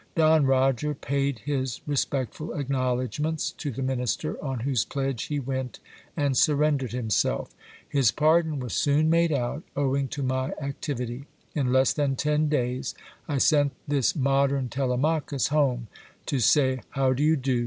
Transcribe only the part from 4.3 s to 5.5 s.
on whose pledge he